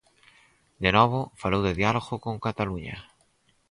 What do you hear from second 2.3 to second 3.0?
Cataluña.